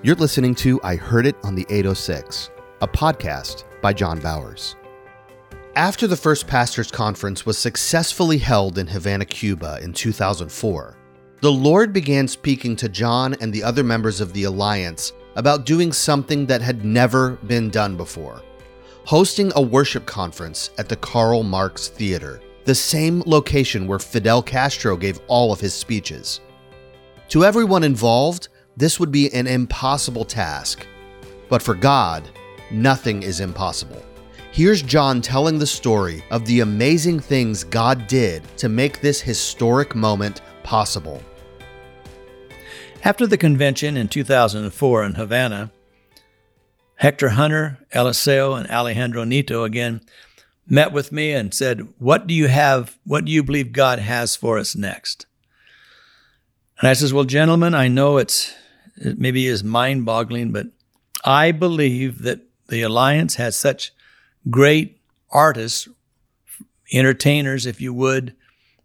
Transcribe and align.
You're 0.00 0.14
listening 0.14 0.54
to 0.56 0.80
I 0.84 0.94
Heard 0.94 1.26
It 1.26 1.34
on 1.42 1.56
the 1.56 1.66
806, 1.68 2.50
a 2.82 2.86
podcast 2.86 3.64
by 3.82 3.92
John 3.92 4.20
Bowers. 4.20 4.76
After 5.74 6.06
the 6.06 6.16
first 6.16 6.46
pastors' 6.46 6.92
conference 6.92 7.44
was 7.44 7.58
successfully 7.58 8.38
held 8.38 8.78
in 8.78 8.86
Havana, 8.86 9.24
Cuba 9.24 9.80
in 9.82 9.92
2004, 9.92 10.96
the 11.40 11.50
Lord 11.50 11.92
began 11.92 12.28
speaking 12.28 12.76
to 12.76 12.88
John 12.88 13.34
and 13.40 13.52
the 13.52 13.64
other 13.64 13.82
members 13.82 14.20
of 14.20 14.32
the 14.32 14.44
Alliance 14.44 15.12
about 15.34 15.66
doing 15.66 15.92
something 15.92 16.46
that 16.46 16.62
had 16.62 16.84
never 16.84 17.30
been 17.48 17.68
done 17.68 17.96
before 17.96 18.42
hosting 19.04 19.50
a 19.56 19.62
worship 19.62 20.04
conference 20.06 20.70
at 20.78 20.86
the 20.86 20.96
Karl 20.96 21.42
Marx 21.42 21.88
Theater, 21.88 22.42
the 22.66 22.74
same 22.74 23.22
location 23.24 23.86
where 23.86 23.98
Fidel 23.98 24.42
Castro 24.42 24.96
gave 24.98 25.18
all 25.28 25.50
of 25.50 25.58
his 25.58 25.72
speeches. 25.72 26.40
To 27.30 27.42
everyone 27.42 27.84
involved, 27.84 28.48
this 28.78 29.00
would 29.00 29.10
be 29.10 29.32
an 29.34 29.48
impossible 29.48 30.24
task. 30.24 30.86
But 31.48 31.62
for 31.62 31.74
God, 31.74 32.28
nothing 32.70 33.24
is 33.24 33.40
impossible. 33.40 34.02
Here's 34.52 34.82
John 34.82 35.20
telling 35.20 35.58
the 35.58 35.66
story 35.66 36.24
of 36.30 36.46
the 36.46 36.60
amazing 36.60 37.18
things 37.18 37.64
God 37.64 38.06
did 38.06 38.42
to 38.58 38.68
make 38.68 39.00
this 39.00 39.20
historic 39.20 39.96
moment 39.96 40.42
possible. 40.62 41.20
After 43.04 43.26
the 43.26 43.36
convention 43.36 43.96
in 43.96 44.08
2004 44.08 45.04
in 45.04 45.14
Havana, 45.14 45.70
Hector 46.96 47.30
Hunter, 47.30 47.78
Eliseo, 47.92 48.58
and 48.58 48.70
Alejandro 48.70 49.24
Nito 49.24 49.64
again 49.64 50.00
met 50.66 50.92
with 50.92 51.12
me 51.12 51.32
and 51.32 51.52
said, 51.52 51.88
What 51.98 52.26
do 52.26 52.34
you 52.34 52.48
have? 52.48 52.98
What 53.04 53.24
do 53.24 53.32
you 53.32 53.42
believe 53.42 53.72
God 53.72 53.98
has 53.98 54.36
for 54.36 54.58
us 54.58 54.76
next? 54.76 55.26
And 56.80 56.88
I 56.88 56.92
says, 56.92 57.12
Well, 57.12 57.24
gentlemen, 57.24 57.74
I 57.74 57.88
know 57.88 58.18
it's 58.18 58.54
it 59.00 59.18
maybe 59.18 59.46
is 59.46 59.62
mind 59.64 60.04
boggling, 60.04 60.52
but 60.52 60.68
I 61.24 61.52
believe 61.52 62.22
that 62.22 62.40
the 62.68 62.82
Alliance 62.82 63.36
has 63.36 63.56
such 63.56 63.92
great 64.50 65.00
artists, 65.30 65.88
entertainers, 66.92 67.66
if 67.66 67.80
you 67.80 67.92
would, 67.92 68.34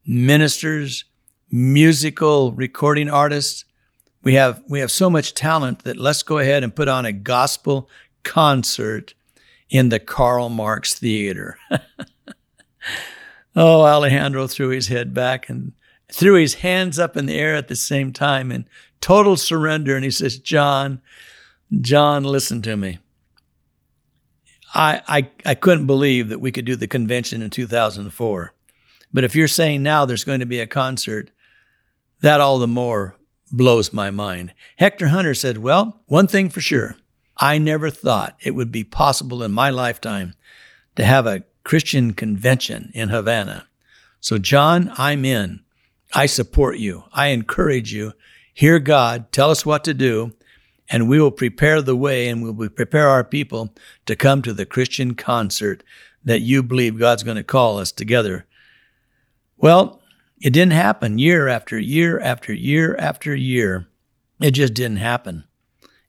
ministers, 0.05 1.05
musical 1.51 2.51
recording 2.53 3.09
artists. 3.09 3.65
We 4.23 4.35
have 4.35 4.63
we 4.67 4.79
have 4.79 4.91
so 4.91 5.09
much 5.09 5.33
talent 5.33 5.83
that 5.83 5.97
let's 5.97 6.23
go 6.23 6.37
ahead 6.37 6.63
and 6.63 6.75
put 6.75 6.87
on 6.87 7.05
a 7.05 7.11
gospel 7.11 7.89
concert 8.23 9.13
in 9.69 9.89
the 9.89 9.99
Karl 9.99 10.49
Marx 10.49 10.97
Theater. 10.97 11.57
oh, 13.55 13.81
Alejandro 13.83 14.47
threw 14.47 14.69
his 14.69 14.87
head 14.87 15.13
back 15.13 15.49
and 15.49 15.73
threw 16.11 16.35
his 16.35 16.55
hands 16.55 16.99
up 16.99 17.17
in 17.17 17.25
the 17.25 17.37
air 17.37 17.55
at 17.55 17.67
the 17.67 17.75
same 17.75 18.13
time 18.13 18.51
in 18.51 18.67
total 19.03 19.35
surrender. 19.35 19.95
And 19.97 20.05
he 20.05 20.11
says, 20.11 20.39
John, 20.39 21.01
John, 21.81 22.23
listen 22.23 22.61
to 22.61 22.77
me. 22.77 22.99
I, 24.73 25.01
I, 25.07 25.29
I 25.45 25.55
couldn't 25.55 25.87
believe 25.87 26.29
that 26.29 26.39
we 26.39 26.53
could 26.53 26.63
do 26.63 26.77
the 26.77 26.87
convention 26.87 27.41
in 27.41 27.49
2004. 27.49 28.53
But 29.11 29.23
if 29.25 29.35
you're 29.35 29.49
saying 29.49 29.83
now 29.83 30.05
there's 30.05 30.23
going 30.23 30.39
to 30.39 30.45
be 30.45 30.61
a 30.61 30.67
concert, 30.67 31.31
that 32.21 32.39
all 32.39 32.59
the 32.59 32.67
more 32.67 33.17
blows 33.51 33.91
my 33.91 34.09
mind. 34.09 34.53
Hector 34.77 35.09
Hunter 35.09 35.35
said, 35.35 35.57
Well, 35.57 36.01
one 36.05 36.27
thing 36.27 36.49
for 36.49 36.61
sure. 36.61 36.95
I 37.35 37.57
never 37.57 37.89
thought 37.89 38.37
it 38.41 38.51
would 38.51 38.71
be 38.71 38.85
possible 38.85 39.43
in 39.43 39.51
my 39.51 39.69
lifetime 39.69 40.33
to 40.95 41.03
have 41.03 41.27
a 41.27 41.43
Christian 41.65 42.13
convention 42.13 42.89
in 42.93 43.09
Havana. 43.09 43.67
So, 44.21 44.37
John, 44.37 44.93
I'm 44.97 45.25
in. 45.25 45.59
I 46.13 46.25
support 46.27 46.77
you. 46.77 47.03
I 47.11 47.27
encourage 47.27 47.91
you. 47.91 48.13
Hear 48.53 48.79
God, 48.79 49.31
tell 49.31 49.49
us 49.49 49.65
what 49.65 49.83
to 49.85 49.93
do, 49.93 50.33
and 50.89 51.09
we 51.09 51.19
will 51.19 51.31
prepare 51.31 51.81
the 51.81 51.95
way 51.95 52.27
and 52.27 52.43
we 52.43 52.51
will 52.51 52.69
prepare 52.69 53.07
our 53.07 53.23
people 53.23 53.73
to 54.05 54.15
come 54.15 54.41
to 54.41 54.53
the 54.53 54.65
Christian 54.65 55.15
concert 55.15 55.83
that 56.23 56.41
you 56.41 56.63
believe 56.63 56.99
God's 56.99 57.23
going 57.23 57.37
to 57.37 57.43
call 57.43 57.79
us 57.79 57.91
together. 57.91 58.45
Well, 59.57 60.01
it 60.41 60.51
didn't 60.51 60.73
happen 60.73 61.19
year 61.19 61.47
after 61.47 61.79
year 61.79 62.19
after 62.19 62.53
year 62.53 62.95
after 62.97 63.35
year. 63.35 63.87
It 64.39 64.51
just 64.51 64.73
didn't 64.73 64.97
happen. 64.97 65.45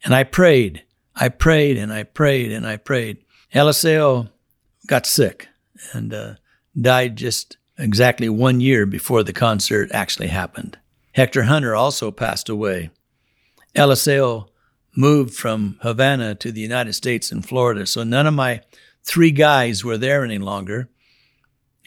And 0.05 0.15
I 0.15 0.25
prayed 0.25 0.85
I 1.17 1.29
prayed 1.29 1.77
and 1.77 1.93
I 1.93 2.03
prayed 2.03 2.51
and 2.51 2.67
I 2.67 2.77
prayed. 2.77 3.19
Eliseo 3.55 4.29
got 4.87 5.07
sick 5.07 5.49
and 5.93 6.13
uh, 6.13 6.35
died 6.81 7.17
just 7.17 7.57
exactly 7.79 8.29
one 8.29 8.61
year 8.61 8.85
before 8.85 9.23
the 9.23 9.33
concert 9.33 9.91
actually 9.93 10.29
happened. 10.29 10.79
Hector 11.15 11.45
Hunter 11.45 11.75
also 11.75 12.11
passed 12.11 12.49
away. 12.49 12.91
Eliseo 13.77 14.49
moved 14.97 15.35
from 15.35 15.79
Havana 15.83 16.35
to 16.37 16.53
the 16.53 16.61
United 16.61 16.93
States 16.95 17.31
and 17.31 17.47
Florida, 17.47 17.87
so 17.87 18.03
none 18.03 18.27
of 18.27 18.35
my 18.35 18.61
three 19.03 19.31
guys 19.31 19.85
were 19.85 19.99
there 19.99 20.25
any 20.25 20.39
longer. 20.39 20.89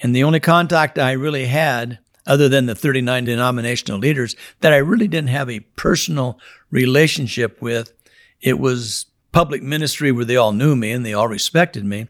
And 0.01 0.15
the 0.15 0.23
only 0.23 0.39
contact 0.39 0.97
I 0.97 1.11
really 1.11 1.47
had, 1.47 1.99
other 2.25 2.47
than 2.47 2.67
the 2.67 2.75
39 2.75 3.25
denominational 3.25 3.99
leaders, 3.99 4.35
that 4.61 4.73
I 4.73 4.77
really 4.77 5.07
didn't 5.07 5.29
have 5.29 5.49
a 5.49 5.61
personal 5.61 6.39
relationship 6.69 7.61
with, 7.61 7.94
it 8.41 8.59
was 8.59 9.07
public 9.31 9.61
ministry 9.61 10.11
where 10.11 10.25
they 10.25 10.38
all 10.38 10.53
knew 10.53 10.75
me 10.75 10.91
and 10.91 11.05
they 11.05 11.13
all 11.13 11.27
respected 11.27 11.83
me. 11.83 12.07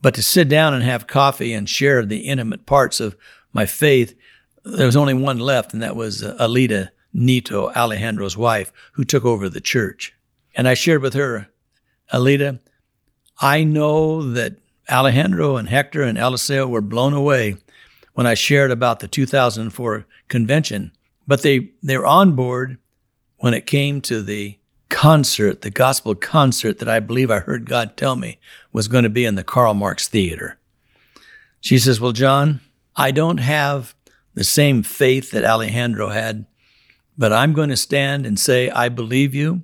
But 0.00 0.14
to 0.14 0.22
sit 0.22 0.48
down 0.48 0.74
and 0.74 0.82
have 0.82 1.06
coffee 1.06 1.52
and 1.52 1.68
share 1.68 2.04
the 2.04 2.20
intimate 2.20 2.66
parts 2.66 3.00
of 3.00 3.16
my 3.52 3.66
faith, 3.66 4.17
there 4.76 4.86
was 4.86 4.96
only 4.96 5.14
one 5.14 5.38
left, 5.38 5.72
and 5.72 5.82
that 5.82 5.96
was 5.96 6.22
uh, 6.22 6.36
Alida 6.38 6.92
Nito, 7.12 7.70
Alejandro's 7.70 8.36
wife, 8.36 8.72
who 8.92 9.04
took 9.04 9.24
over 9.24 9.48
the 9.48 9.60
church. 9.60 10.14
And 10.54 10.68
I 10.68 10.74
shared 10.74 11.02
with 11.02 11.14
her, 11.14 11.48
Alida, 12.12 12.60
I 13.40 13.64
know 13.64 14.22
that 14.32 14.56
Alejandro 14.90 15.56
and 15.56 15.68
Hector 15.68 16.02
and 16.02 16.18
Eliseo 16.18 16.68
were 16.68 16.80
blown 16.80 17.12
away 17.12 17.56
when 18.14 18.26
I 18.26 18.34
shared 18.34 18.70
about 18.70 19.00
the 19.00 19.08
2004 19.08 20.06
convention, 20.28 20.92
but 21.26 21.42
they, 21.42 21.70
they 21.82 21.96
were 21.96 22.06
on 22.06 22.32
board 22.32 22.78
when 23.36 23.54
it 23.54 23.66
came 23.66 24.00
to 24.02 24.22
the 24.22 24.58
concert, 24.88 25.60
the 25.60 25.70
gospel 25.70 26.14
concert 26.14 26.78
that 26.78 26.88
I 26.88 27.00
believe 27.00 27.30
I 27.30 27.40
heard 27.40 27.68
God 27.68 27.96
tell 27.96 28.16
me 28.16 28.38
was 28.72 28.88
going 28.88 29.04
to 29.04 29.10
be 29.10 29.24
in 29.24 29.34
the 29.34 29.44
Karl 29.44 29.74
Marx 29.74 30.08
Theater. 30.08 30.58
She 31.60 31.78
says, 31.78 32.00
Well, 32.00 32.12
John, 32.12 32.60
I 32.96 33.10
don't 33.10 33.38
have 33.38 33.94
the 34.38 34.44
same 34.44 34.84
faith 34.84 35.32
that 35.32 35.44
Alejandro 35.44 36.10
had, 36.10 36.46
but 37.16 37.32
I'm 37.32 37.52
going 37.52 37.70
to 37.70 37.76
stand 37.76 38.24
and 38.24 38.38
say, 38.38 38.70
I 38.70 38.88
believe 38.88 39.34
you. 39.34 39.62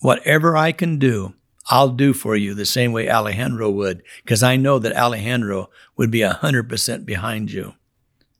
Whatever 0.00 0.56
I 0.56 0.72
can 0.72 0.98
do, 0.98 1.34
I'll 1.68 1.90
do 1.90 2.12
for 2.12 2.34
you 2.34 2.52
the 2.52 2.66
same 2.66 2.90
way 2.90 3.08
Alejandro 3.08 3.70
would, 3.70 4.02
because 4.24 4.42
I 4.42 4.56
know 4.56 4.80
that 4.80 4.96
Alejandro 4.96 5.70
would 5.96 6.10
be 6.10 6.20
100% 6.20 7.06
behind 7.06 7.52
you. 7.52 7.74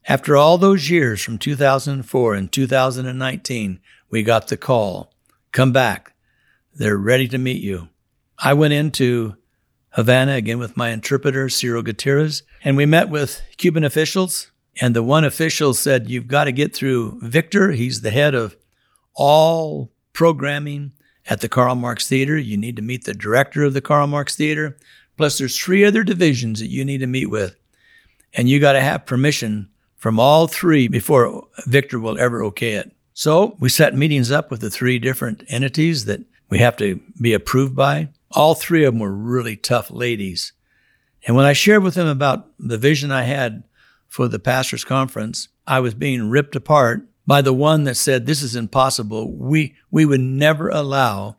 After 0.06 0.36
all 0.36 0.58
those 0.58 0.90
years 0.90 1.22
from 1.22 1.38
2004 1.38 2.34
and 2.34 2.50
2019, 2.50 3.80
we 4.10 4.24
got 4.24 4.48
the 4.48 4.56
call 4.56 5.14
come 5.52 5.70
back. 5.70 6.14
They're 6.74 6.96
ready 6.96 7.28
to 7.28 7.38
meet 7.38 7.62
you. 7.62 7.90
I 8.38 8.54
went 8.54 8.72
into 8.72 9.36
Havana 9.90 10.34
again 10.34 10.58
with 10.58 10.76
my 10.76 10.90
interpreter, 10.90 11.48
Ciro 11.48 11.82
Gutierrez, 11.82 12.42
and 12.64 12.76
we 12.76 12.86
met 12.86 13.08
with 13.08 13.40
Cuban 13.56 13.84
officials. 13.84 14.50
And 14.80 14.94
the 14.94 15.02
one 15.02 15.24
official 15.24 15.74
said, 15.74 16.10
You've 16.10 16.28
got 16.28 16.44
to 16.44 16.52
get 16.52 16.74
through 16.74 17.18
Victor. 17.22 17.72
He's 17.72 18.00
the 18.00 18.10
head 18.10 18.34
of 18.34 18.56
all 19.14 19.90
programming 20.12 20.92
at 21.26 21.40
the 21.40 21.48
Karl 21.48 21.74
Marx 21.74 22.08
Theater. 22.08 22.36
You 22.36 22.56
need 22.56 22.76
to 22.76 22.82
meet 22.82 23.04
the 23.04 23.14
director 23.14 23.64
of 23.64 23.74
the 23.74 23.80
Karl 23.80 24.06
Marx 24.06 24.36
Theater. 24.36 24.76
Plus, 25.16 25.38
there's 25.38 25.58
three 25.58 25.84
other 25.84 26.02
divisions 26.02 26.60
that 26.60 26.68
you 26.68 26.84
need 26.84 26.98
to 26.98 27.06
meet 27.06 27.26
with. 27.26 27.56
And 28.32 28.48
you 28.48 28.60
got 28.60 28.72
to 28.72 28.80
have 28.80 29.06
permission 29.06 29.68
from 29.96 30.18
all 30.18 30.46
three 30.46 30.88
before 30.88 31.46
Victor 31.66 31.98
will 31.98 32.18
ever 32.18 32.42
okay 32.44 32.72
it. 32.74 32.92
So 33.12 33.56
we 33.60 33.68
set 33.68 33.94
meetings 33.94 34.30
up 34.30 34.50
with 34.50 34.60
the 34.60 34.70
three 34.70 34.98
different 34.98 35.44
entities 35.48 36.06
that 36.06 36.20
we 36.48 36.58
have 36.58 36.76
to 36.78 37.00
be 37.20 37.34
approved 37.34 37.76
by. 37.76 38.08
All 38.30 38.54
three 38.54 38.84
of 38.84 38.94
them 38.94 39.00
were 39.00 39.12
really 39.12 39.56
tough 39.56 39.90
ladies. 39.90 40.52
And 41.26 41.36
when 41.36 41.44
I 41.44 41.52
shared 41.52 41.82
with 41.82 41.94
them 41.94 42.06
about 42.06 42.48
the 42.58 42.78
vision 42.78 43.12
I 43.12 43.24
had 43.24 43.64
for 44.10 44.26
the 44.26 44.40
pastors' 44.40 44.84
conference, 44.84 45.48
I 45.68 45.78
was 45.78 45.94
being 45.94 46.28
ripped 46.28 46.56
apart 46.56 47.06
by 47.28 47.40
the 47.40 47.54
one 47.54 47.84
that 47.84 47.96
said, 47.96 48.26
This 48.26 48.42
is 48.42 48.56
impossible. 48.56 49.32
We, 49.32 49.76
we 49.90 50.04
would 50.04 50.20
never 50.20 50.68
allow 50.68 51.36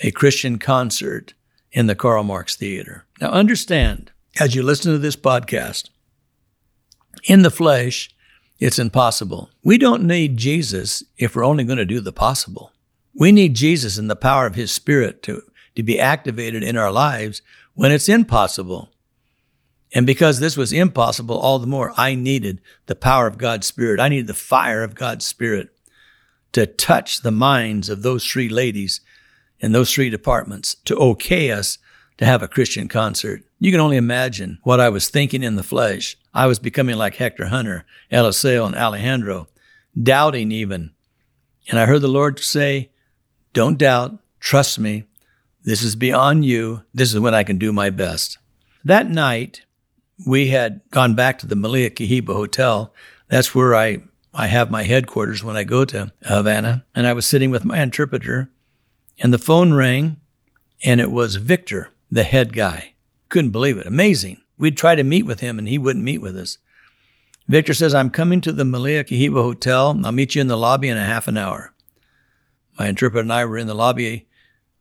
a 0.00 0.10
Christian 0.10 0.58
concert 0.58 1.34
in 1.70 1.86
the 1.86 1.94
Karl 1.94 2.24
Marx 2.24 2.56
Theater. 2.56 3.04
Now, 3.20 3.28
understand, 3.28 4.10
as 4.40 4.54
you 4.54 4.62
listen 4.62 4.90
to 4.90 4.98
this 4.98 5.16
podcast, 5.16 5.90
in 7.24 7.42
the 7.42 7.50
flesh, 7.50 8.10
it's 8.58 8.78
impossible. 8.78 9.50
We 9.62 9.76
don't 9.76 10.04
need 10.04 10.38
Jesus 10.38 11.04
if 11.18 11.36
we're 11.36 11.44
only 11.44 11.64
going 11.64 11.78
to 11.78 11.84
do 11.84 12.00
the 12.00 12.12
possible. 12.12 12.72
We 13.14 13.32
need 13.32 13.54
Jesus 13.54 13.98
and 13.98 14.08
the 14.08 14.16
power 14.16 14.46
of 14.46 14.54
His 14.54 14.72
Spirit 14.72 15.22
to, 15.24 15.42
to 15.76 15.82
be 15.82 16.00
activated 16.00 16.62
in 16.62 16.78
our 16.78 16.90
lives 16.90 17.42
when 17.74 17.92
it's 17.92 18.08
impossible. 18.08 18.92
And 19.94 20.06
because 20.06 20.38
this 20.38 20.56
was 20.56 20.72
impossible, 20.72 21.38
all 21.38 21.58
the 21.58 21.66
more 21.66 21.92
I 21.96 22.14
needed 22.14 22.60
the 22.86 22.94
power 22.94 23.26
of 23.26 23.38
God's 23.38 23.66
Spirit. 23.66 24.00
I 24.00 24.08
needed 24.08 24.26
the 24.26 24.34
fire 24.34 24.82
of 24.82 24.94
God's 24.94 25.24
Spirit 25.24 25.70
to 26.52 26.66
touch 26.66 27.22
the 27.22 27.30
minds 27.30 27.88
of 27.88 28.02
those 28.02 28.24
three 28.24 28.48
ladies 28.48 29.00
in 29.60 29.72
those 29.72 29.92
three 29.92 30.10
departments 30.10 30.74
to 30.84 30.96
okay 30.96 31.50
us 31.50 31.78
to 32.18 32.24
have 32.24 32.42
a 32.42 32.48
Christian 32.48 32.88
concert. 32.88 33.44
You 33.58 33.70
can 33.70 33.80
only 33.80 33.96
imagine 33.96 34.58
what 34.62 34.80
I 34.80 34.88
was 34.88 35.08
thinking 35.08 35.42
in 35.42 35.56
the 35.56 35.62
flesh. 35.62 36.16
I 36.34 36.46
was 36.46 36.58
becoming 36.58 36.96
like 36.96 37.16
Hector 37.16 37.46
Hunter, 37.46 37.84
Eliseo, 38.12 38.66
and 38.66 38.74
Alejandro, 38.74 39.48
doubting 40.00 40.52
even. 40.52 40.92
And 41.68 41.78
I 41.78 41.86
heard 41.86 42.02
the 42.02 42.08
Lord 42.08 42.38
say, 42.40 42.90
Don't 43.52 43.78
doubt, 43.78 44.18
trust 44.40 44.78
me. 44.78 45.04
This 45.64 45.82
is 45.82 45.96
beyond 45.96 46.44
you. 46.44 46.82
This 46.94 47.12
is 47.12 47.20
when 47.20 47.34
I 47.34 47.44
can 47.44 47.58
do 47.58 47.72
my 47.72 47.90
best. 47.90 48.38
That 48.84 49.10
night, 49.10 49.62
we 50.26 50.48
had 50.48 50.80
gone 50.90 51.14
back 51.14 51.38
to 51.38 51.46
the 51.46 51.54
Meliá 51.54 51.90
Cohiba 51.90 52.34
Hotel. 52.34 52.92
That's 53.28 53.54
where 53.54 53.74
I, 53.74 54.02
I 54.34 54.46
have 54.46 54.70
my 54.70 54.82
headquarters 54.82 55.44
when 55.44 55.56
I 55.56 55.64
go 55.64 55.84
to 55.86 56.12
Havana. 56.22 56.84
And 56.94 57.06
I 57.06 57.12
was 57.12 57.26
sitting 57.26 57.50
with 57.50 57.64
my 57.64 57.80
interpreter, 57.80 58.50
and 59.18 59.32
the 59.32 59.38
phone 59.38 59.74
rang, 59.74 60.16
and 60.84 61.00
it 61.00 61.10
was 61.10 61.36
Victor, 61.36 61.90
the 62.10 62.24
head 62.24 62.52
guy. 62.52 62.94
Couldn't 63.28 63.50
believe 63.50 63.78
it. 63.78 63.86
Amazing. 63.86 64.40
We'd 64.56 64.76
try 64.76 64.94
to 64.94 65.04
meet 65.04 65.26
with 65.26 65.40
him, 65.40 65.58
and 65.58 65.68
he 65.68 65.78
wouldn't 65.78 66.04
meet 66.04 66.18
with 66.18 66.36
us. 66.36 66.58
Victor 67.46 67.74
says, 67.74 67.94
I'm 67.94 68.10
coming 68.10 68.40
to 68.42 68.52
the 68.52 68.64
Meliá 68.64 69.04
Cohiba 69.04 69.42
Hotel. 69.42 69.98
I'll 70.04 70.12
meet 70.12 70.34
you 70.34 70.40
in 70.40 70.48
the 70.48 70.56
lobby 70.56 70.88
in 70.88 70.96
a 70.96 71.04
half 71.04 71.28
an 71.28 71.38
hour. 71.38 71.72
My 72.78 72.88
interpreter 72.88 73.22
and 73.22 73.32
I 73.32 73.44
were 73.44 73.58
in 73.58 73.66
the 73.66 73.74
lobby 73.74 74.28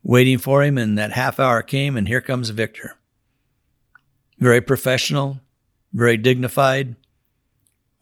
waiting 0.03 0.37
for 0.37 0.63
him, 0.63 0.77
and 0.77 0.97
that 0.97 1.11
half 1.11 1.39
hour 1.39 1.61
came, 1.61 1.95
and 1.95 2.07
here 2.07 2.21
comes 2.21 2.49
Victor 2.49 2.96
very 4.39 4.61
professional, 4.61 5.39
very 5.93 6.17
dignified. 6.17 6.95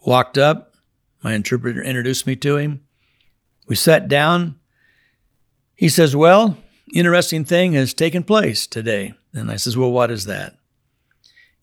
Walked 0.05 0.37
up, 0.37 0.75
my 1.23 1.33
interpreter 1.33 1.81
introduced 1.81 2.27
me 2.27 2.35
to 2.37 2.57
him. 2.57 2.81
We 3.67 3.75
sat 3.75 4.07
down. 4.07 4.59
He 5.73 5.89
says, 5.89 6.15
Well, 6.15 6.57
interesting 6.93 7.45
thing 7.45 7.73
has 7.73 7.93
taken 7.93 8.23
place 8.23 8.67
today. 8.67 9.15
And 9.33 9.49
I 9.49 9.55
says, 9.55 9.75
Well, 9.75 9.91
what 9.91 10.11
is 10.11 10.25
that? 10.25 10.55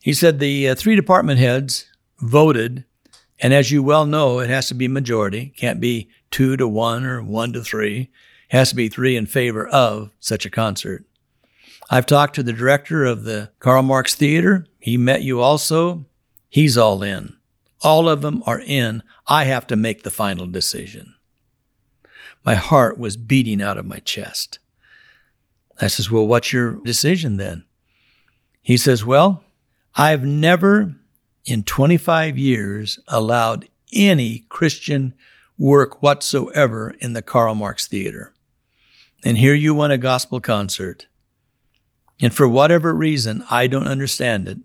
He 0.00 0.12
said, 0.12 0.38
The 0.38 0.70
uh, 0.70 0.74
three 0.74 0.96
department 0.96 1.38
heads 1.38 1.86
voted, 2.18 2.84
and 3.38 3.54
as 3.54 3.70
you 3.70 3.82
well 3.82 4.04
know, 4.04 4.40
it 4.40 4.50
has 4.50 4.68
to 4.68 4.74
be 4.74 4.88
majority, 4.88 5.52
can't 5.56 5.80
be 5.80 6.08
two 6.30 6.56
to 6.56 6.66
one 6.66 7.04
or 7.04 7.22
one 7.22 7.52
to 7.52 7.62
three. 7.62 8.10
It 8.50 8.56
has 8.56 8.70
to 8.70 8.76
be 8.76 8.88
three 8.88 9.16
in 9.16 9.26
favor 9.26 9.66
of 9.68 10.10
such 10.18 10.44
a 10.44 10.50
concert. 10.50 11.04
I've 11.92 12.06
talked 12.06 12.36
to 12.36 12.42
the 12.42 12.54
director 12.54 13.04
of 13.04 13.24
the 13.24 13.50
Karl 13.58 13.82
Marx 13.82 14.14
Theater. 14.14 14.64
He 14.78 14.96
met 14.96 15.24
you 15.24 15.42
also. 15.42 16.06
He's 16.48 16.78
all 16.78 17.02
in. 17.02 17.36
All 17.82 18.08
of 18.08 18.22
them 18.22 18.42
are 18.46 18.60
in. 18.60 19.02
I 19.26 19.44
have 19.44 19.66
to 19.66 19.76
make 19.76 20.02
the 20.02 20.10
final 20.10 20.46
decision. 20.46 21.16
My 22.46 22.54
heart 22.54 22.96
was 22.96 23.18
beating 23.18 23.60
out 23.60 23.76
of 23.76 23.84
my 23.84 23.98
chest. 23.98 24.58
I 25.82 25.88
says, 25.88 26.10
Well, 26.10 26.26
what's 26.26 26.50
your 26.50 26.76
decision 26.76 27.36
then? 27.36 27.66
He 28.62 28.78
says, 28.78 29.04
Well, 29.04 29.44
I've 29.94 30.24
never 30.24 30.94
in 31.44 31.62
25 31.62 32.38
years 32.38 33.00
allowed 33.06 33.68
any 33.92 34.46
Christian 34.48 35.12
work 35.58 36.02
whatsoever 36.02 36.94
in 37.00 37.12
the 37.12 37.20
Karl 37.20 37.54
Marx 37.54 37.86
Theater. 37.86 38.32
And 39.22 39.36
here 39.36 39.54
you 39.54 39.74
want 39.74 39.92
a 39.92 39.98
gospel 39.98 40.40
concert. 40.40 41.06
And 42.22 42.32
for 42.32 42.48
whatever 42.48 42.94
reason, 42.94 43.44
I 43.50 43.66
don't 43.66 43.88
understand 43.88 44.46
it, 44.46 44.58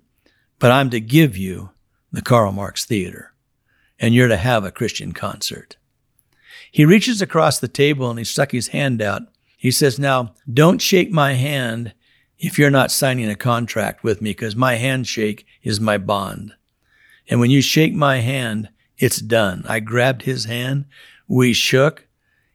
but 0.60 0.72
I'm 0.72 0.92
to 0.92 1.00
give 1.00 1.36
you 1.36 1.72
the 2.12 2.22
Karl 2.22 2.52
Marx 2.52 2.86
Theater, 2.86 3.34
and 4.00 4.14
you're 4.14 4.28
to 4.28 4.38
have 4.38 4.64
a 4.64 4.72
Christian 4.72 5.12
concert. 5.12 5.76
He 6.72 6.86
reaches 6.86 7.20
across 7.20 7.58
the 7.58 7.68
table 7.68 8.12
and 8.12 8.20
he 8.20 8.26
stuck 8.26 8.52
his 8.52 8.68
hand 8.68 9.02
out. 9.02 9.24
He 9.58 9.72
says, 9.72 9.98
Now, 9.98 10.36
don't 10.52 10.80
shake 10.80 11.12
my 11.12 11.34
hand 11.34 11.94
if 12.38 12.60
you're 12.60 12.70
not 12.70 12.92
signing 12.92 13.28
a 13.28 13.36
contract 13.36 14.04
with 14.04 14.22
me, 14.22 14.30
because 14.30 14.56
my 14.56 14.76
handshake 14.76 15.44
is 15.64 15.80
my 15.80 15.98
bond. 15.98 16.54
And 17.28 17.40
when 17.40 17.50
you 17.50 17.62
shake 17.62 17.96
my 17.96 18.18
hand, 18.20 18.70
it's 19.00 19.20
done. 19.20 19.66
I 19.68 19.80
grabbed 19.80 20.22
his 20.22 20.46
hand. 20.46 20.86
We 21.28 21.54
shook. 21.54 22.08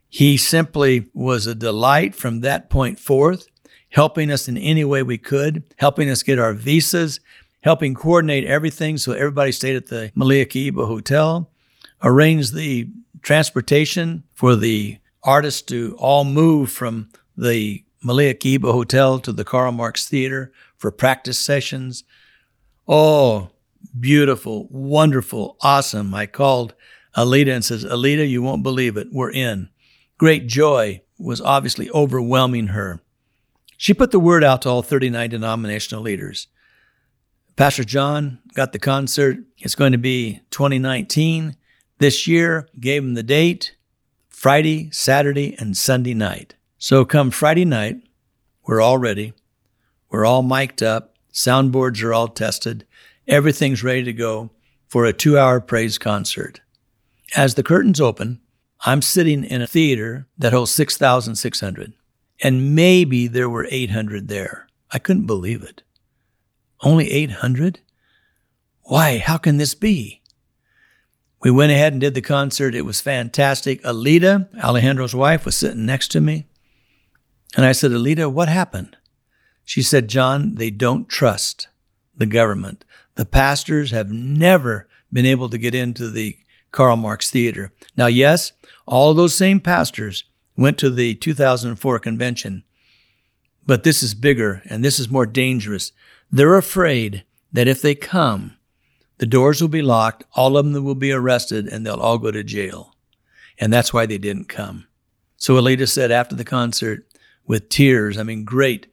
He 0.08 0.36
simply 0.36 1.08
was 1.12 1.48
a 1.48 1.54
delight 1.56 2.14
from 2.14 2.40
that 2.40 2.70
point 2.70 3.00
forth 3.00 3.48
helping 3.92 4.30
us 4.30 4.48
in 4.48 4.56
any 4.56 4.84
way 4.84 5.02
we 5.02 5.18
could, 5.18 5.62
helping 5.76 6.08
us 6.08 6.22
get 6.22 6.38
our 6.38 6.54
visas, 6.54 7.20
helping 7.60 7.94
coordinate 7.94 8.44
everything 8.44 8.96
so 8.96 9.12
everybody 9.12 9.52
stayed 9.52 9.76
at 9.76 9.86
the 9.86 10.10
Meliá 10.16 10.46
Cohiba 10.46 10.86
Hotel, 10.86 11.50
arranged 12.02 12.54
the 12.54 12.88
transportation 13.20 14.24
for 14.32 14.56
the 14.56 14.98
artists 15.22 15.60
to 15.60 15.94
all 15.98 16.24
move 16.24 16.72
from 16.72 17.10
the 17.36 17.84
Meliá 18.04 18.34
Cohiba 18.34 18.72
Hotel 18.72 19.18
to 19.20 19.30
the 19.30 19.44
Karl 19.44 19.72
Marx 19.72 20.08
Theater 20.08 20.52
for 20.78 20.90
practice 20.90 21.38
sessions. 21.38 22.02
Oh, 22.88 23.50
beautiful, 24.00 24.68
wonderful, 24.70 25.58
awesome. 25.60 26.14
I 26.14 26.24
called 26.24 26.74
Alita 27.14 27.54
and 27.54 27.64
says, 27.64 27.84
Alita, 27.84 28.26
you 28.26 28.40
won't 28.40 28.62
believe 28.62 28.96
it. 28.96 29.08
We're 29.12 29.30
in. 29.30 29.68
Great 30.16 30.46
joy 30.46 31.02
was 31.18 31.42
obviously 31.42 31.90
overwhelming 31.90 32.68
her. 32.68 33.02
She 33.82 33.94
put 33.94 34.12
the 34.12 34.20
word 34.20 34.44
out 34.44 34.62
to 34.62 34.68
all 34.68 34.82
39 34.82 35.30
denominational 35.30 36.02
leaders. 36.02 36.46
Pastor 37.56 37.82
John 37.82 38.38
got 38.54 38.72
the 38.72 38.78
concert. 38.78 39.38
It's 39.58 39.74
going 39.74 39.90
to 39.90 39.98
be 39.98 40.40
2019 40.52 41.56
this 41.98 42.28
year. 42.28 42.68
Gave 42.78 43.02
him 43.02 43.14
the 43.14 43.24
date 43.24 43.74
Friday, 44.28 44.88
Saturday, 44.92 45.56
and 45.58 45.76
Sunday 45.76 46.14
night. 46.14 46.54
So 46.78 47.04
come 47.04 47.32
Friday 47.32 47.64
night, 47.64 47.96
we're 48.68 48.80
all 48.80 48.98
ready. 48.98 49.32
We're 50.10 50.26
all 50.26 50.44
mic'd 50.44 50.84
up. 50.84 51.16
Soundboards 51.32 52.04
are 52.04 52.14
all 52.14 52.28
tested. 52.28 52.86
Everything's 53.26 53.82
ready 53.82 54.04
to 54.04 54.12
go 54.12 54.50
for 54.86 55.06
a 55.06 55.12
two 55.12 55.36
hour 55.36 55.60
praise 55.60 55.98
concert. 55.98 56.60
As 57.34 57.56
the 57.56 57.64
curtains 57.64 58.00
open, 58.00 58.42
I'm 58.82 59.02
sitting 59.02 59.42
in 59.42 59.60
a 59.60 59.66
theater 59.66 60.28
that 60.38 60.52
holds 60.52 60.70
6,600 60.70 61.94
and 62.42 62.74
maybe 62.74 63.28
there 63.28 63.48
were 63.48 63.66
800 63.70 64.28
there. 64.28 64.66
I 64.90 64.98
couldn't 64.98 65.26
believe 65.26 65.62
it. 65.62 65.82
Only 66.80 67.10
800? 67.10 67.80
Why, 68.82 69.18
how 69.18 69.38
can 69.38 69.56
this 69.56 69.74
be? 69.74 70.20
We 71.40 71.50
went 71.50 71.72
ahead 71.72 71.92
and 71.92 72.00
did 72.00 72.14
the 72.14 72.20
concert. 72.20 72.74
It 72.74 72.82
was 72.82 73.00
fantastic. 73.00 73.82
Alita, 73.82 74.48
Alejandro's 74.62 75.14
wife, 75.14 75.44
was 75.44 75.56
sitting 75.56 75.86
next 75.86 76.08
to 76.08 76.20
me. 76.20 76.46
And 77.56 77.64
I 77.64 77.72
said, 77.72 77.92
Alita, 77.92 78.30
what 78.30 78.48
happened? 78.48 78.96
She 79.64 79.82
said, 79.82 80.08
John, 80.08 80.56
they 80.56 80.70
don't 80.70 81.08
trust 81.08 81.68
the 82.16 82.26
government. 82.26 82.84
The 83.14 83.24
pastors 83.24 83.92
have 83.92 84.10
never 84.10 84.88
been 85.12 85.26
able 85.26 85.48
to 85.48 85.58
get 85.58 85.74
into 85.74 86.10
the 86.10 86.36
Karl 86.72 86.96
Marx 86.96 87.30
Theater. 87.30 87.72
Now, 87.96 88.06
yes, 88.06 88.52
all 88.86 89.14
those 89.14 89.36
same 89.36 89.60
pastors 89.60 90.24
went 90.56 90.78
to 90.78 90.90
the 90.90 91.14
2004 91.14 91.98
convention. 91.98 92.64
But 93.64 93.84
this 93.84 94.02
is 94.02 94.14
bigger 94.14 94.62
and 94.68 94.84
this 94.84 94.98
is 94.98 95.10
more 95.10 95.26
dangerous. 95.26 95.92
They're 96.30 96.56
afraid 96.56 97.24
that 97.52 97.68
if 97.68 97.82
they 97.82 97.94
come, 97.94 98.56
the 99.18 99.26
doors 99.26 99.60
will 99.60 99.68
be 99.68 99.82
locked, 99.82 100.24
all 100.34 100.56
of 100.56 100.70
them 100.72 100.84
will 100.84 100.94
be 100.94 101.12
arrested, 101.12 101.68
and 101.68 101.86
they'll 101.86 101.94
all 101.94 102.18
go 102.18 102.30
to 102.30 102.42
jail. 102.42 102.94
And 103.58 103.72
that's 103.72 103.92
why 103.92 104.06
they 104.06 104.18
didn't 104.18 104.48
come. 104.48 104.88
So 105.36 105.54
Alita 105.54 105.88
said 105.88 106.10
after 106.10 106.34
the 106.34 106.44
concert, 106.44 107.06
with 107.46 107.68
tears, 107.68 108.18
I 108.18 108.22
mean, 108.22 108.44
great, 108.44 108.86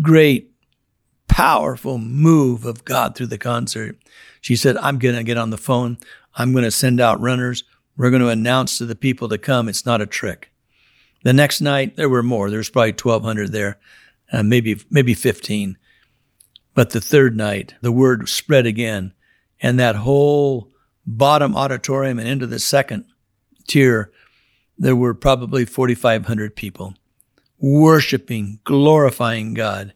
great, 0.00 0.52
powerful 1.28 1.98
move 1.98 2.64
of 2.64 2.84
God 2.84 3.14
through 3.14 3.26
the 3.26 3.38
concert. 3.38 3.96
She 4.40 4.56
said, 4.56 4.76
I'm 4.78 4.98
going 4.98 5.16
to 5.16 5.22
get 5.22 5.36
on 5.36 5.50
the 5.50 5.58
phone. 5.58 5.98
I'm 6.34 6.52
going 6.52 6.64
to 6.64 6.70
send 6.70 7.00
out 7.00 7.20
runners. 7.20 7.64
We're 7.96 8.10
going 8.10 8.22
to 8.22 8.28
announce 8.28 8.78
to 8.78 8.86
the 8.86 8.94
people 8.94 9.28
to 9.28 9.38
come. 9.38 9.68
It's 9.68 9.86
not 9.86 10.00
a 10.00 10.06
trick. 10.06 10.50
The 11.26 11.32
next 11.32 11.60
night, 11.60 11.96
there 11.96 12.08
were 12.08 12.22
more. 12.22 12.50
There 12.50 12.58
was 12.58 12.70
probably 12.70 12.92
1,200 12.92 13.50
there, 13.50 13.80
uh, 14.32 14.44
maybe, 14.44 14.80
maybe 14.90 15.12
15. 15.12 15.76
But 16.72 16.90
the 16.90 17.00
third 17.00 17.36
night, 17.36 17.74
the 17.80 17.90
word 17.90 18.28
spread 18.28 18.64
again, 18.64 19.12
and 19.60 19.76
that 19.80 19.96
whole 19.96 20.70
bottom 21.04 21.56
auditorium 21.56 22.20
and 22.20 22.28
into 22.28 22.46
the 22.46 22.60
second 22.60 23.06
tier, 23.66 24.12
there 24.78 24.94
were 24.94 25.14
probably 25.14 25.64
4,500 25.64 26.54
people 26.54 26.94
worshiping, 27.58 28.60
glorifying 28.62 29.52
God. 29.52 29.94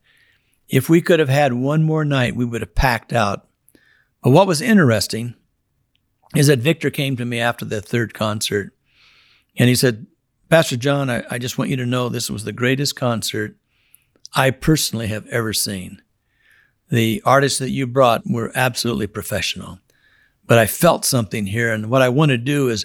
If 0.68 0.88
we 0.88 1.00
could 1.00 1.20
have 1.20 1.28
had 1.28 1.52
one 1.52 1.84
more 1.84 2.04
night, 2.04 2.34
we 2.34 2.44
would 2.44 2.62
have 2.62 2.74
packed 2.74 3.12
out. 3.12 3.46
But 4.20 4.30
what 4.30 4.48
was 4.48 4.60
interesting 4.60 5.34
is 6.34 6.48
that 6.48 6.58
Victor 6.58 6.90
came 6.90 7.16
to 7.18 7.24
me 7.24 7.38
after 7.38 7.64
the 7.64 7.80
third 7.80 8.14
concert 8.14 8.72
and 9.56 9.68
he 9.68 9.76
said, 9.76 10.08
Pastor 10.50 10.76
John, 10.76 11.08
I, 11.08 11.22
I 11.30 11.38
just 11.38 11.56
want 11.56 11.70
you 11.70 11.76
to 11.76 11.86
know 11.86 12.08
this 12.08 12.28
was 12.28 12.44
the 12.44 12.52
greatest 12.52 12.96
concert 12.96 13.56
I 14.34 14.50
personally 14.50 15.06
have 15.06 15.26
ever 15.28 15.52
seen. 15.52 16.02
The 16.90 17.22
artists 17.24 17.60
that 17.60 17.70
you 17.70 17.86
brought 17.86 18.22
were 18.26 18.52
absolutely 18.54 19.06
professional. 19.06 19.78
But 20.46 20.58
I 20.58 20.66
felt 20.66 21.04
something 21.04 21.46
here, 21.46 21.72
and 21.72 21.88
what 21.88 22.02
I 22.02 22.08
want 22.08 22.30
to 22.30 22.36
do 22.36 22.68
is 22.68 22.84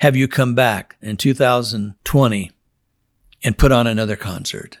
have 0.00 0.14
you 0.14 0.28
come 0.28 0.54
back 0.54 0.96
in 1.00 1.16
2020 1.16 2.50
and 3.42 3.58
put 3.58 3.72
on 3.72 3.86
another 3.86 4.16
concert. 4.16 4.78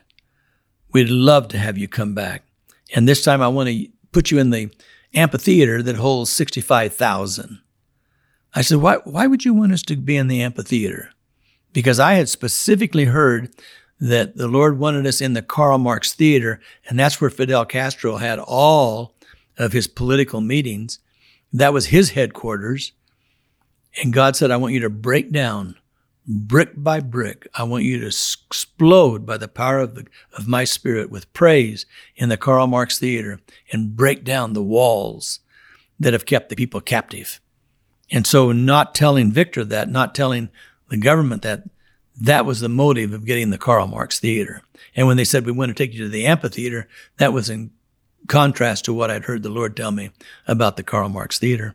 We'd 0.92 1.08
love 1.08 1.48
to 1.48 1.58
have 1.58 1.78
you 1.78 1.88
come 1.88 2.14
back. 2.14 2.44
And 2.94 3.08
this 3.08 3.24
time 3.24 3.40
I 3.40 3.48
want 3.48 3.68
to 3.68 3.86
put 4.12 4.30
you 4.30 4.38
in 4.38 4.50
the 4.50 4.70
amphitheater 5.14 5.82
that 5.82 5.96
holds 5.96 6.30
65,000. 6.30 7.60
I 8.54 8.62
said, 8.62 8.78
why, 8.78 8.96
why 9.04 9.26
would 9.26 9.44
you 9.44 9.54
want 9.54 9.72
us 9.72 9.82
to 9.82 9.96
be 9.96 10.16
in 10.16 10.28
the 10.28 10.42
amphitheater? 10.42 11.10
Because 11.72 12.00
I 12.00 12.14
had 12.14 12.28
specifically 12.28 13.04
heard 13.06 13.54
that 14.00 14.36
the 14.36 14.48
Lord 14.48 14.78
wanted 14.78 15.06
us 15.06 15.20
in 15.20 15.34
the 15.34 15.42
Karl 15.42 15.78
Marx 15.78 16.12
Theater, 16.12 16.60
and 16.88 16.98
that's 16.98 17.20
where 17.20 17.30
Fidel 17.30 17.64
Castro 17.64 18.16
had 18.16 18.38
all 18.38 19.14
of 19.58 19.72
his 19.72 19.86
political 19.86 20.40
meetings. 20.40 20.98
That 21.52 21.72
was 21.72 21.86
his 21.86 22.10
headquarters. 22.10 22.92
And 24.02 24.12
God 24.12 24.36
said, 24.36 24.50
I 24.50 24.56
want 24.56 24.74
you 24.74 24.80
to 24.80 24.90
break 24.90 25.30
down 25.32 25.76
brick 26.26 26.70
by 26.76 27.00
brick. 27.00 27.46
I 27.54 27.64
want 27.64 27.84
you 27.84 27.98
to 28.00 28.06
explode 28.06 29.26
by 29.26 29.36
the 29.36 29.48
power 29.48 29.80
of, 29.80 29.94
the, 29.94 30.06
of 30.36 30.46
my 30.46 30.64
spirit 30.64 31.10
with 31.10 31.32
praise 31.32 31.86
in 32.16 32.28
the 32.28 32.36
Karl 32.36 32.66
Marx 32.66 32.98
Theater 32.98 33.40
and 33.72 33.96
break 33.96 34.24
down 34.24 34.52
the 34.52 34.62
walls 34.62 35.40
that 35.98 36.12
have 36.12 36.26
kept 36.26 36.48
the 36.48 36.56
people 36.56 36.80
captive. 36.80 37.40
And 38.12 38.26
so, 38.26 38.52
not 38.52 38.94
telling 38.94 39.30
Victor 39.30 39.64
that, 39.64 39.88
not 39.88 40.14
telling 40.14 40.50
the 40.90 40.98
government 40.98 41.42
that, 41.42 41.64
that 42.20 42.44
was 42.44 42.60
the 42.60 42.68
motive 42.68 43.12
of 43.12 43.24
getting 43.24 43.50
the 43.50 43.58
Karl 43.58 43.86
Marx 43.86 44.20
Theater. 44.20 44.62
And 44.94 45.06
when 45.06 45.16
they 45.16 45.24
said, 45.24 45.46
we 45.46 45.52
want 45.52 45.70
to 45.70 45.74
take 45.74 45.94
you 45.94 46.04
to 46.04 46.08
the 46.08 46.26
amphitheater, 46.26 46.88
that 47.16 47.32
was 47.32 47.48
in 47.48 47.70
contrast 48.28 48.84
to 48.84 48.92
what 48.92 49.10
I'd 49.10 49.24
heard 49.24 49.42
the 49.42 49.48
Lord 49.48 49.76
tell 49.76 49.90
me 49.90 50.10
about 50.46 50.76
the 50.76 50.82
Karl 50.82 51.08
Marx 51.08 51.38
Theater. 51.38 51.74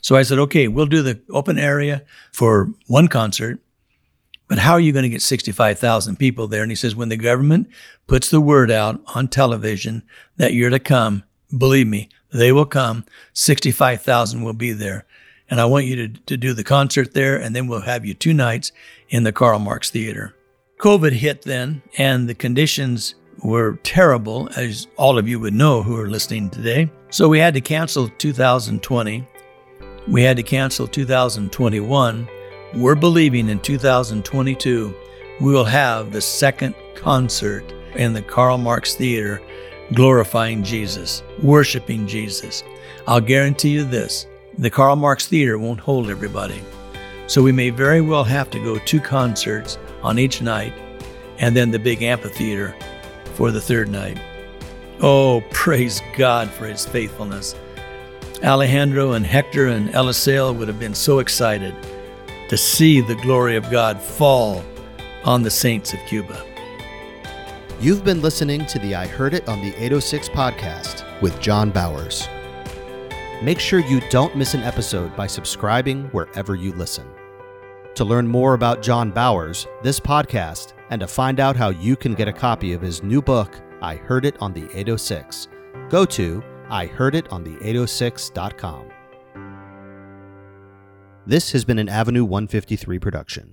So 0.00 0.16
I 0.16 0.22
said, 0.22 0.38
okay, 0.38 0.68
we'll 0.68 0.86
do 0.86 1.02
the 1.02 1.20
open 1.30 1.58
area 1.58 2.02
for 2.32 2.70
one 2.86 3.08
concert, 3.08 3.60
but 4.48 4.58
how 4.58 4.72
are 4.72 4.80
you 4.80 4.92
going 4.92 5.04
to 5.04 5.08
get 5.08 5.22
65,000 5.22 6.16
people 6.16 6.46
there? 6.48 6.62
And 6.62 6.70
he 6.70 6.76
says, 6.76 6.94
when 6.94 7.08
the 7.08 7.16
government 7.16 7.68
puts 8.06 8.28
the 8.28 8.40
word 8.40 8.70
out 8.70 9.00
on 9.14 9.28
television 9.28 10.02
that 10.36 10.52
you're 10.52 10.70
to 10.70 10.78
come, 10.78 11.22
believe 11.56 11.86
me, 11.86 12.08
they 12.32 12.52
will 12.52 12.66
come. 12.66 13.04
65,000 13.32 14.42
will 14.42 14.52
be 14.52 14.72
there. 14.72 15.06
And 15.52 15.60
I 15.60 15.66
want 15.66 15.84
you 15.84 16.08
to, 16.08 16.08
to 16.08 16.36
do 16.38 16.54
the 16.54 16.64
concert 16.64 17.12
there, 17.12 17.36
and 17.36 17.54
then 17.54 17.66
we'll 17.66 17.82
have 17.82 18.06
you 18.06 18.14
two 18.14 18.32
nights 18.32 18.72
in 19.10 19.22
the 19.22 19.32
Karl 19.32 19.58
Marx 19.58 19.90
Theater. 19.90 20.34
COVID 20.78 21.12
hit 21.12 21.42
then, 21.42 21.82
and 21.98 22.26
the 22.26 22.34
conditions 22.34 23.16
were 23.42 23.78
terrible, 23.82 24.48
as 24.56 24.86
all 24.96 25.18
of 25.18 25.28
you 25.28 25.38
would 25.38 25.52
know 25.52 25.82
who 25.82 25.96
are 26.00 26.08
listening 26.08 26.48
today. 26.48 26.90
So 27.10 27.28
we 27.28 27.38
had 27.38 27.52
to 27.52 27.60
cancel 27.60 28.08
2020. 28.08 29.28
We 30.08 30.22
had 30.22 30.38
to 30.38 30.42
cancel 30.42 30.88
2021 30.88 32.28
we're 32.74 32.94
believing 32.94 33.50
in 33.50 33.60
2022 33.60 34.94
we 35.40 35.52
will 35.52 35.64
have 35.64 36.10
the 36.10 36.20
second 36.20 36.74
concert 36.94 37.70
in 37.94 38.14
the 38.14 38.22
Karl 38.22 38.56
Marx 38.56 38.94
Theater 38.94 39.42
glorifying 39.92 40.62
Jesus, 40.62 41.22
worshiping 41.42 42.06
Jesus. 42.06 42.64
I'll 43.06 43.20
guarantee 43.20 43.70
you 43.70 43.84
this 43.84 44.26
the 44.64 44.70
Karl 44.70 44.96
Marx 44.96 45.26
Theater 45.26 45.58
won't 45.58 45.80
hold 45.80 46.08
everybody. 46.08 46.62
So 47.26 47.42
we 47.42 47.52
may 47.52 47.70
very 47.70 48.00
well 48.00 48.24
have 48.24 48.50
to 48.50 48.62
go 48.62 48.78
two 48.78 49.00
concerts 49.00 49.78
on 50.02 50.18
each 50.18 50.42
night 50.42 50.72
and 51.38 51.56
then 51.56 51.70
the 51.70 51.78
big 51.78 52.02
amphitheater 52.02 52.74
for 53.34 53.50
the 53.50 53.60
third 53.60 53.88
night. 53.88 54.20
Oh, 55.00 55.42
praise 55.50 56.00
God 56.16 56.48
for 56.50 56.66
his 56.66 56.86
faithfulness. 56.86 57.56
Alejandro 58.44 59.12
and 59.12 59.26
Hector 59.26 59.68
and 59.68 59.88
Eliseo 59.90 60.56
would 60.56 60.68
have 60.68 60.78
been 60.78 60.94
so 60.94 61.18
excited 61.18 61.74
to 62.48 62.56
see 62.56 63.00
the 63.00 63.16
glory 63.16 63.56
of 63.56 63.70
God 63.70 64.00
fall 64.00 64.62
on 65.24 65.42
the 65.42 65.50
saints 65.50 65.92
of 65.92 66.00
Cuba. 66.06 66.44
You've 67.80 68.04
been 68.04 68.22
listening 68.22 68.66
to 68.66 68.78
the 68.78 68.94
I 68.94 69.06
Heard 69.06 69.34
It 69.34 69.48
on 69.48 69.60
the 69.60 69.74
806 69.74 70.28
podcast 70.28 71.20
with 71.20 71.40
John 71.40 71.70
Bowers. 71.70 72.28
Make 73.42 73.58
sure 73.58 73.80
you 73.80 74.00
don't 74.08 74.36
miss 74.36 74.54
an 74.54 74.62
episode 74.62 75.16
by 75.16 75.26
subscribing 75.26 76.04
wherever 76.12 76.54
you 76.54 76.72
listen. 76.74 77.08
To 77.96 78.04
learn 78.04 78.24
more 78.24 78.54
about 78.54 78.82
John 78.82 79.10
Bowers, 79.10 79.66
this 79.82 79.98
podcast, 79.98 80.74
and 80.90 81.00
to 81.00 81.08
find 81.08 81.40
out 81.40 81.56
how 81.56 81.70
you 81.70 81.96
can 81.96 82.14
get 82.14 82.28
a 82.28 82.32
copy 82.32 82.72
of 82.72 82.80
his 82.80 83.02
new 83.02 83.20
book, 83.20 83.60
I 83.80 83.96
Heard 83.96 84.26
It 84.26 84.40
on 84.40 84.52
the 84.52 84.68
806, 84.72 85.48
go 85.88 86.04
to 86.04 86.40
ihearditon 86.70 87.44
the806.com. 87.44 88.88
This 91.26 91.50
has 91.50 91.64
been 91.64 91.80
an 91.80 91.88
Avenue 91.88 92.24
153 92.24 93.00
production. 93.00 93.51